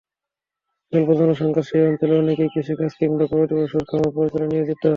[0.93, 4.83] স্বল্প জনসংখ্যার সেই অঞ্চলে অনেকেই কৃষিকাজ কিংবা গবাদিপশুর খামার পরিচালনায় নিয়োজিত।